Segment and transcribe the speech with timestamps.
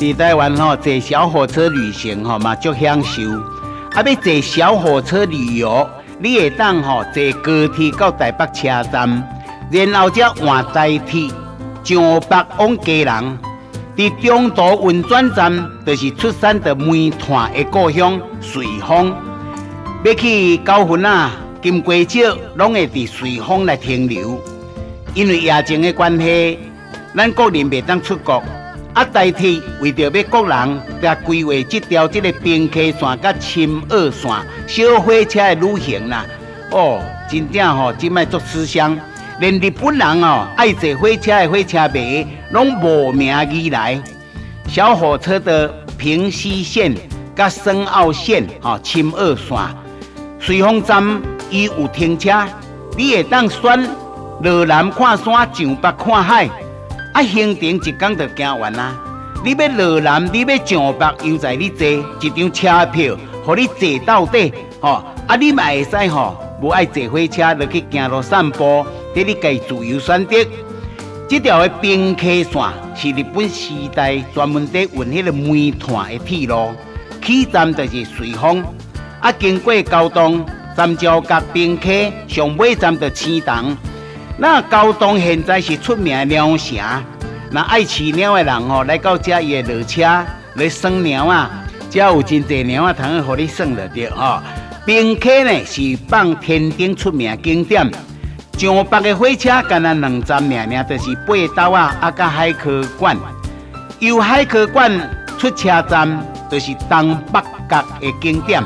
[0.00, 3.20] 在台湾吼坐小火车旅行吼嘛足享受。
[3.92, 5.86] 啊，要坐小火车旅游，
[6.18, 9.22] 你会当吼坐高铁到台北车站，
[9.70, 11.28] 然后才换台铁
[11.84, 13.36] 上北往基隆。
[13.94, 18.18] 伫中途运转站，就是出产的煤炭的故乡
[18.54, 19.14] 瑞丰。
[20.02, 24.40] 要去九份啊、金瓜石，拢会伫瑞丰来停留。
[25.12, 26.58] 因为疫情的关系，
[27.14, 28.42] 咱国人袂当出国。
[28.92, 34.30] 啊，代替为着要国人来规划这条这个宾客线甲深澳线
[34.66, 36.26] 小火车的旅行啦。
[36.72, 38.98] 哦，真正吼，真卖做吃香。
[39.38, 44.00] 连日本人哦，爱坐火车的火车迷，拢慕名而来。
[44.68, 46.94] 小火车的平溪线、
[47.34, 49.56] 甲深澳线、哈深澳线，
[50.40, 52.44] 瑞丰站伊有停车，
[52.96, 53.88] 你会当选
[54.42, 56.50] 落南看山，上北看海。
[57.12, 58.96] 啊，行程一天就行完啦！
[59.44, 64.52] 你要落南，你要上北，又在你坐一张车票，互你坐到底。
[64.80, 70.36] 吼，啊，你嘛会使吼，无爱坐火车，就去行路散步，给你家自由选择。
[71.28, 72.62] 这条的宾客线
[72.94, 76.72] 是日本时代专门在运迄个煤炭的铁路，
[77.24, 78.64] 起站就是随风，
[79.20, 80.44] 啊，经过高东、
[80.76, 81.88] 三桥甲宾客，
[82.28, 83.76] 上尾站就青塘。
[84.42, 86.78] 那高东现在是出名的鸟城，
[87.50, 90.02] 那爱饲鸟的人吼，来到这也落车
[90.54, 91.50] 来耍鸟啊，
[91.90, 94.40] 这有真侪鸟啊，通互你耍了着吼。
[94.86, 97.86] 并且呢是放天顶出名的景点，
[98.56, 103.14] 上北的火车干那两站名名，就是八斗啊，啊甲海科馆。
[103.98, 104.90] 由海科馆
[105.36, 108.62] 出车站，就是东北角的景点，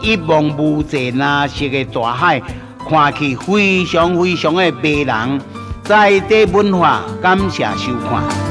[0.00, 2.40] 一望无际蓝色的大海。
[2.86, 5.40] 看起非常非常的迷人，
[5.82, 8.47] 在地文化，感谢收看。